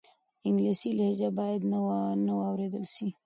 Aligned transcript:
انګلیسي 0.47 0.89
لهجه 0.97 1.29
باید 1.39 1.61
نه 2.25 2.29
واورېدل 2.39 2.83
سي. 2.95 3.07